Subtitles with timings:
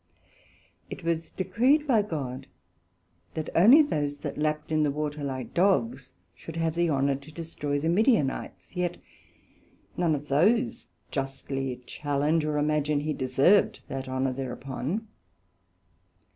[0.89, 2.47] It was decreed by God,
[3.35, 7.31] that only those that lapt in the water like Dogs, should have the honour to
[7.31, 9.01] destroy the Midianites; yet could
[9.97, 15.07] none of those justly challenge, or imagine he deserved that honour thereupon.